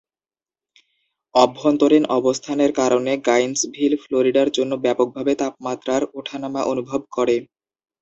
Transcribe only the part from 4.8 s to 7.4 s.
ব্যাপকভাবে তাপমাত্রার ওঠানামা অনুভব করে।